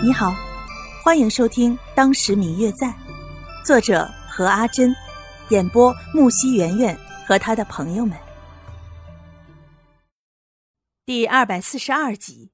[0.00, 0.32] 你好，
[1.02, 2.86] 欢迎收听《当时明月在》，
[3.64, 4.94] 作者何阿珍，
[5.48, 8.16] 演播木西圆圆和他的朋友们。
[11.04, 12.52] 第二百四十二集。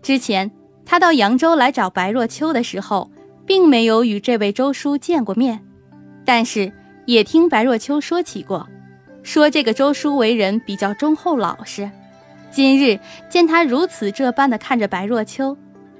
[0.00, 0.50] 之前
[0.86, 3.10] 他到扬州来找白若秋的时候，
[3.46, 5.62] 并没有与这位周叔见过面，
[6.24, 6.72] 但是
[7.04, 8.66] 也听白若秋说起过，
[9.22, 11.90] 说这个周叔为人比较忠厚老实。
[12.50, 12.98] 今日
[13.28, 15.54] 见他如此这般的看着白若秋。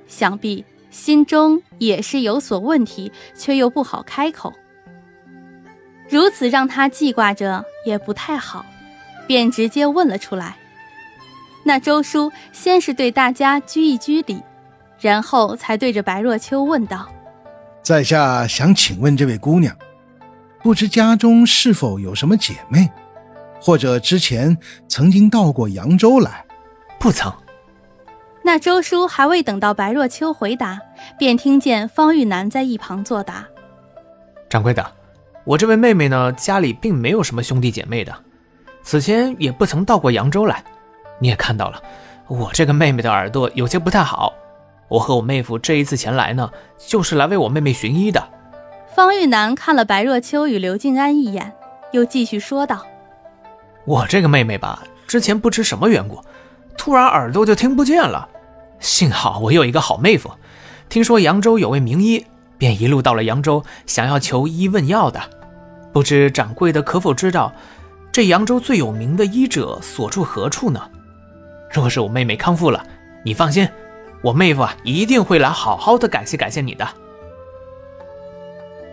[0.09, 4.53] 想必心中也是有所问题，却又不好开口。
[6.09, 8.65] 如此让他记挂着也不太好，
[9.27, 10.57] 便直接问了出来。
[11.65, 14.43] 那周叔先是对大家鞠一鞠礼，
[14.99, 17.07] 然后才对着白若秋问道
[17.85, 19.77] ：“在下想请问这位姑娘，
[20.63, 22.91] 不知家中是否有什么姐妹，
[23.61, 24.57] 或者之前
[24.89, 26.47] 曾经到过扬州来
[26.99, 27.31] ？”“不曾。”
[28.49, 30.81] 那周叔还未等到白若秋回答，
[31.19, 33.47] 便听见方玉楠在一旁作答
[34.49, 34.83] ：“掌柜的，
[35.45, 38.15] 我这位妹妹呢，家里并没有什么兄弟姐妹的，
[38.83, 40.65] 此前也不曾到过扬州来。
[41.19, 41.83] 你也看到了，
[42.27, 44.33] 我这个妹妹的耳朵有些不太好。
[44.89, 48.31] 我和我妹夫这一次前来呢，就是来为我妹妹寻医的。”
[48.97, 51.53] 方玉楠看了白若秋与刘静安一眼，
[51.93, 52.87] 又继续说道
[53.85, 56.23] ：“我这个妹妹吧，之前不知什么缘故，
[56.79, 58.27] 突然耳朵就听不见了。”
[58.81, 60.31] 幸好我有一个好妹夫，
[60.89, 62.25] 听说扬州有位名医，
[62.57, 65.21] 便一路到了扬州，想要求医问药的。
[65.93, 67.53] 不知掌柜的可否知道，
[68.13, 70.81] 这扬州最有名的医者所住何处呢？
[71.73, 72.85] 若是我妹妹康复了，
[73.25, 73.69] 你放心，
[74.23, 76.87] 我妹夫啊一定会来好好的感谢感谢你的。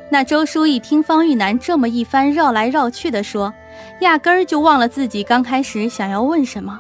[0.10, 3.54] 那周叔一听方玉楠这么一番绕来绕去的说，
[4.02, 6.80] 压根儿就忘了自己刚开始想要问什么。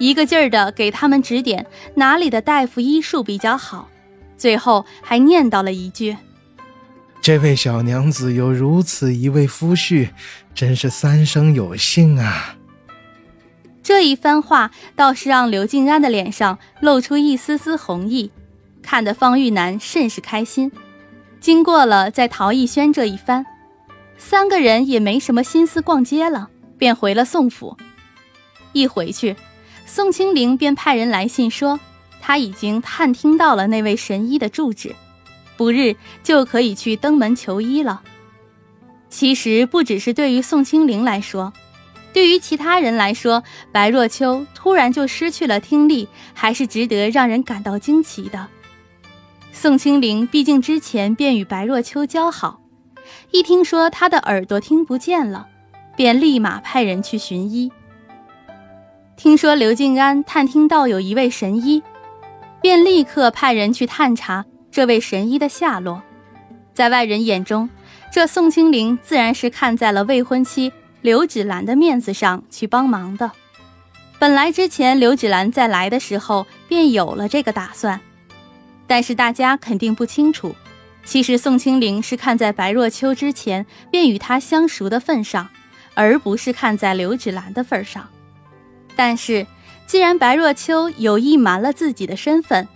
[0.00, 3.86] 一个劲儿的给他们指点哪里的大夫医术比较好，
[4.38, 6.16] 最后还念叨了一句
[7.20, 10.08] ：“这位小娘子有如此一位夫婿，
[10.54, 12.56] 真是三生有幸啊！”
[13.84, 18.30] 这一番话倒是让刘静安的脸上露出一丝丝红意，
[18.82, 20.72] 看得方玉楠甚是开心。
[21.40, 23.44] 经过了在陶艺轩这一番，
[24.16, 27.76] 三个人也没什么心思逛街了，便回了宋府。
[28.72, 29.36] 一回去。
[29.92, 31.80] 宋清灵便派人来信说，
[32.20, 34.94] 他已经探听到了那位神医的住址，
[35.56, 38.00] 不日就可以去登门求医了。
[39.08, 41.52] 其实不只是对于宋清灵来说，
[42.12, 43.42] 对于其他人来说，
[43.72, 48.46] 白若秋突然就失去了听力，还是值得让人感到惊奇的。
[49.50, 52.60] 宋清灵毕竟之前便与白若秋交好，
[53.32, 55.48] 一听说他的耳朵听不见了，
[55.96, 57.72] 便立马派人去寻医。
[59.22, 61.82] 听说刘静安探听到有一位神医，
[62.62, 66.02] 便立刻派人去探查这位神医的下落。
[66.72, 67.68] 在外人眼中，
[68.10, 70.72] 这宋清灵自然是看在了未婚妻
[71.02, 73.30] 刘芷兰的面子上去帮忙的。
[74.18, 78.00] 本来之前刘芷兰在来的时候便有了这个打算，
[78.86, 80.54] 但是大家肯定不清楚，
[81.04, 85.46] 其实宋清灵是看在白若秋之前便与他相熟的份上，
[85.92, 88.08] 而不是看在刘芷兰的份上。
[89.02, 89.46] 但是，
[89.86, 92.68] 既然白若秋有意瞒了自己的身份，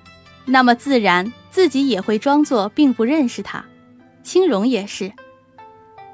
[0.47, 3.63] 那么自然自己也会装作并不认识他。
[4.23, 5.13] 青荣也是，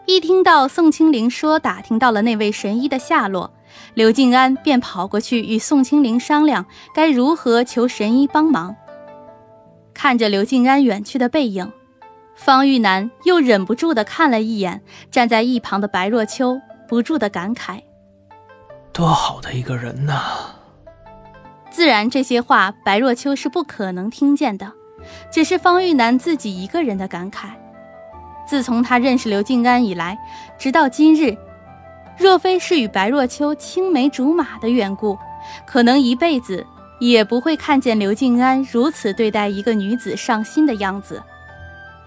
[0.06, 3.54] 一听到宋清灵说打听到了那位神医的下落，
[3.94, 8.74] 刘静安便跑过去与宋清灵商量该如何求神医帮忙。
[9.94, 11.70] 看着刘静安远去的背影，
[12.34, 17.82] 方玉楠又忍不住地看了一眼站在一旁的白若秋，不住地感慨。
[18.92, 20.20] 多好的一个人呐！
[21.70, 24.72] 自然，这些话白若秋是不可能听见的，
[25.30, 27.50] 只是方玉楠自己一个人的感慨。
[28.46, 30.18] 自从他认识刘静安以来，
[30.58, 31.36] 直到今日，
[32.18, 35.16] 若非是与白若秋青梅竹马的缘故，
[35.64, 36.66] 可能一辈子
[36.98, 41.22] 也不会看见刘静安如此对待一个女子上心的样子。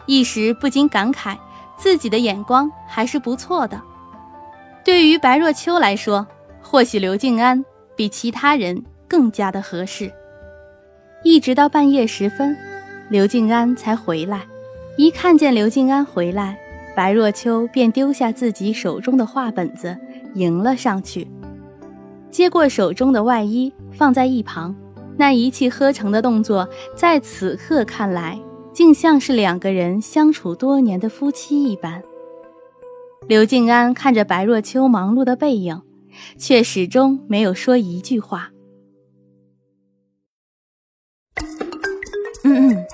[0.05, 1.37] 一时不禁感慨，
[1.77, 3.81] 自己的眼光还是不错的。
[4.83, 6.27] 对于白若秋来说，
[6.63, 7.63] 或许刘静安
[7.95, 10.11] 比其他人更加的合适。
[11.23, 12.57] 一直到半夜时分，
[13.09, 14.41] 刘静安才回来。
[14.97, 16.57] 一看见刘静安回来，
[16.95, 19.97] 白若秋便丢下自己手中的画本子，
[20.33, 21.27] 迎了上去，
[22.31, 24.75] 接过手中的外衣放在一旁。
[25.15, 28.39] 那一气呵成的动作，在此刻看来，
[28.73, 32.01] 竟像是两个人相处多年的夫妻一般。
[33.27, 35.81] 刘静安看着白若秋忙碌的背影。
[36.37, 38.51] 却始终没有说一句话。
[42.43, 42.85] 嗯嗯，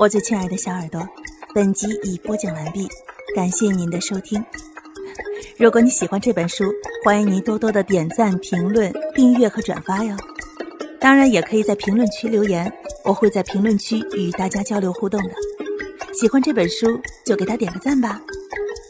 [0.00, 1.06] 我最亲爱的小耳朵，
[1.54, 2.88] 本集已播讲完毕，
[3.34, 4.42] 感谢您的收听。
[5.58, 6.64] 如果你喜欢这本书，
[7.04, 10.16] 欢迎您多多的点赞、评论、订阅和转发哟。
[10.98, 12.72] 当然，也可以在评论区留言，
[13.04, 15.34] 我会在评论区与大家交流互动的。
[16.14, 18.20] 喜欢这本书就给他点个赞吧，